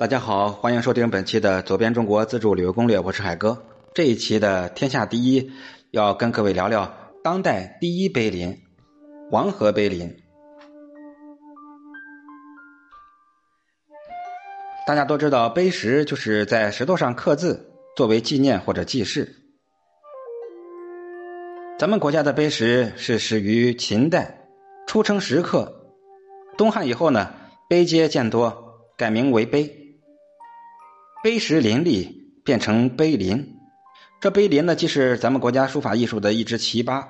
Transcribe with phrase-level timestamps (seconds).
[0.00, 3.60] 大家好，欢迎收听本期的《左边中国自助旅游攻略》，我是海哥。
[3.92, 5.50] 这一期的天下第一，
[5.90, 6.88] 要跟各位聊聊
[7.24, 8.56] 当代第一碑林——
[9.28, 10.16] 黄河碑林。
[14.86, 19.34] 大家都知道，碑石就是在石头上刻字，作为纪念或者记事。
[21.76, 24.46] 咱们国家的碑石是始于秦代，
[24.86, 25.96] 初称石刻，
[26.56, 27.34] 东汉以后呢，
[27.68, 29.77] 碑阶渐多，改名为碑。
[31.22, 33.56] 碑石林立，变成碑林。
[34.20, 37.04] 这碑林呢，既是咱们国家书法艺术的一支奇葩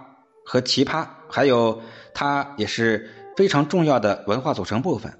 [0.45, 1.81] 和奇葩，还有
[2.15, 5.13] 它也是非常重要的文化组成部分，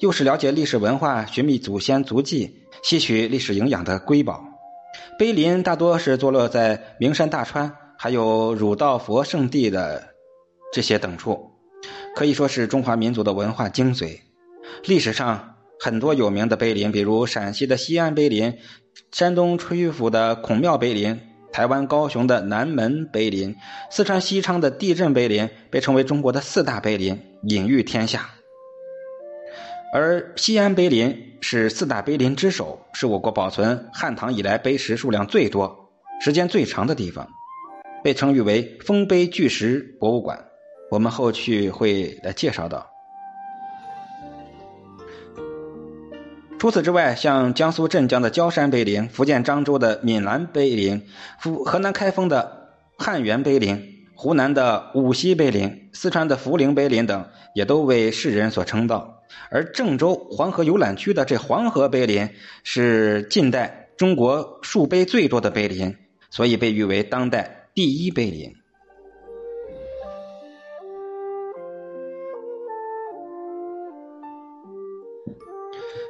[0.00, 4.44] 又是了解历史文化、寻觅祖先足迹、吸取历史营养的瑰宝。
[5.18, 7.74] 碑林大多是坐落在名山大川。
[7.96, 10.08] 还有儒道佛圣地的
[10.72, 11.52] 这些等处，
[12.14, 14.18] 可以说是中华民族的文化精髓。
[14.84, 18.58] 历史上很多有名的碑林，比如陕西的西安碑林、
[19.12, 21.20] 山东曲阜的孔庙碑林、
[21.52, 23.56] 台湾高雄的南门碑林、
[23.90, 28.30] 四川西昌的地震碑林，被称为中国的四大碑林，隐喻天下。
[29.92, 37.28] 而西安碑林是四大碑林之首，是我国保存汉唐以来碑石数量最多、时间最长的地方。
[38.02, 40.44] 被称誉为丰碑巨石博物馆，
[40.90, 42.93] 我们后续会来介绍到。
[46.64, 51.02] 除此之外，像江苏镇江的焦山碑林、福建漳州的闽南碑林、
[51.38, 59.22] 福河南开封的汉源碑林、湖南的武溪碑林、四川的涪陵碑林等，也都为世人所称道。
[59.50, 62.30] 而郑州黄河游览区的这黄河碑林，
[62.62, 65.94] 是近代中国树碑最多的碑林，
[66.30, 67.68] 所以被誉为当代。
[67.74, 68.54] 第一碑林。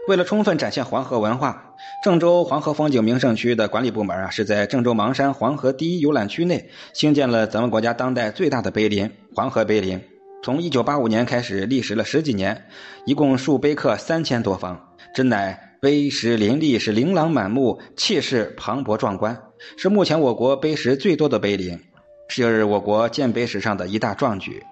[0.07, 9.99] 为了充分展现黄河文化，郑州黄河风景名胜区的管理部门啊，是在郑州邙山黄河第一游览区内兴建了咱们国家当代最大的碑林——黄河碑林。
[10.43, 12.67] 从一九八五年开始，历时了十几年，
[13.07, 14.79] 一共树碑刻三千多方，
[15.15, 19.35] 真乃碑石林立，是琳琅满目，气势磅礴壮观。
[19.79, 21.81] 是目前我国碑石最多的碑林，
[22.29, 24.63] 是我国建碑史上的一大壮举。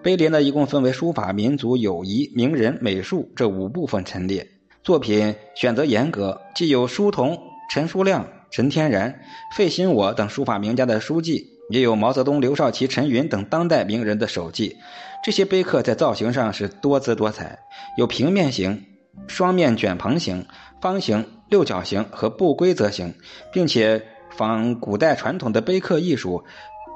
[0.00, 4.46] 碑林呢，一共分为书法、民族、友谊、名人、美术这五部分陈列。
[4.86, 7.36] 作品选择严格，既有书童
[7.68, 9.18] 陈书亮、陈天然、
[9.56, 14.76] 费心我等书法名家的书迹，也有毛泽东、刘少奇、陈云等当代名人的手迹。
[15.24, 17.58] 这些碑刻在造型上是多姿多彩，
[17.98, 18.80] 有平面型、
[19.26, 20.46] 双面卷棚型、
[20.80, 23.12] 方形、六角形和不规则形，
[23.52, 24.06] 并且。
[24.36, 26.44] 仿古代传统的碑刻艺术，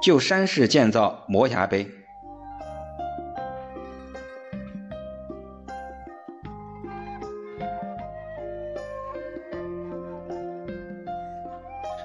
[0.03, 1.89] 就山式建造摩崖碑。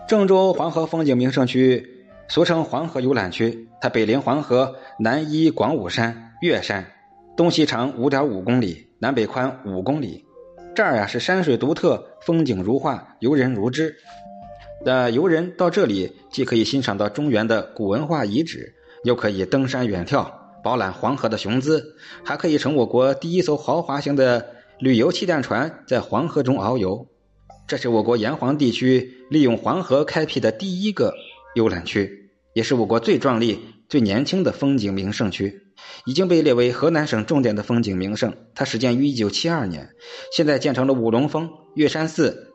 [0.06, 1.84] 郑州黄河风景名胜区，
[2.28, 6.87] 俗称黄河游览区，它北临黄河，南依广武山、岳山，
[7.37, 10.25] 东西长五点五公里，南北宽五公里。
[10.77, 13.97] 这儿呀是山水独特，风景如画，游人如织。
[14.84, 18.72] 那游人到这里，既可以欣赏到中原的古文化遗址，
[19.03, 20.31] 又可以登山远眺，
[20.62, 24.47] 饱览黄河的雄姿，还可以乘我国第一艘豪华型的
[24.78, 27.05] 旅游气垫船在黄河中遨游。
[27.66, 31.15] 这是我国炎黄地区利用黄河开辟的第一个
[31.54, 35.62] 游览区，也是我国最壮丽、最年轻的风景名胜区，
[36.04, 38.32] 已经被列为河南省重点的风景名胜。
[38.54, 39.91] 它始建于一九七二年，
[40.32, 42.54] 现在建成了五龙峰、岳山寺、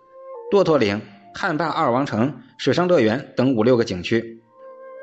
[0.52, 1.02] 骆驼岭。
[1.34, 4.42] 汉坝二王城、水上乐园等五六个景区，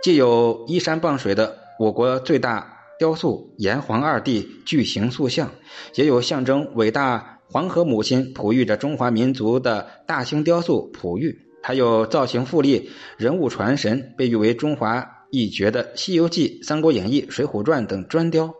[0.03, 5.51] 既有依山傍水的我国最大雕塑炎黄二帝巨型塑像，
[5.95, 18.53] 也有象征伟大黄河母亲哺育着中华民族的大型雕塑璞玉，还有造型富丽、人物传神、被誉为中华一绝的《西游记》《三国演义》《水浒传》等砖雕，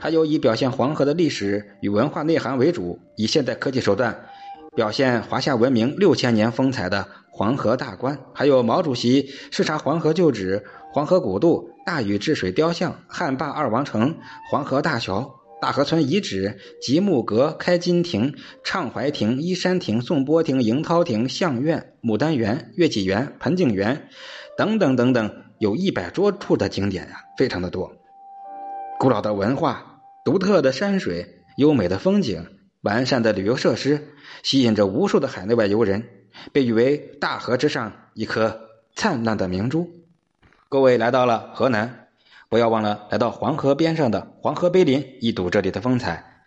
[0.00, 4.26] 还有以表现黄河的历史与文化内涵为主，以现代科技手段。
[4.74, 10.62] 表现华夏文明六千年风采的黄河大观，还有毛主席视察黄河旧址、
[10.92, 14.16] 黄河古渡、大禹治水雕像、汉坝二王城、
[14.50, 24.08] 黄河大桥、大河村遗址、极木阁、开金亭、畅怀亭、依山亭、颂钵亭、迎涛亭、象院、牡丹园、月季园、盆景园
[24.56, 27.96] 等等等等，有一百多处的景点呀，非常的多。
[28.98, 32.46] 古老的文化、独特的山水、优美的风景。
[32.82, 34.14] 完善的旅游设施
[34.44, 36.04] 吸引着无数的海内外游人，
[36.52, 38.60] 被誉为大河之上一颗
[38.94, 39.90] 灿烂的明珠。
[40.68, 42.05] 各位来到了河南，
[42.48, 46.44] 不要忘了来到黄河边上的黄河碑林，一睹这里的风采。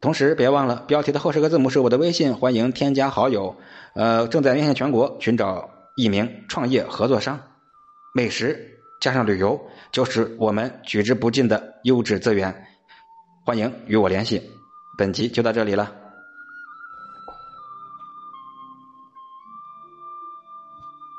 [0.00, 3.56] 同时别忘了标题的后十个字母是我的微信，欢迎添加好友。
[3.94, 7.40] 呃，正在面向全国寻找一名创业合作商，
[8.14, 12.54] 美食加上旅游就是我们取之不尽的优质资源，
[13.44, 14.42] 欢迎与我联系。
[14.98, 16.05] 本集就到这里了。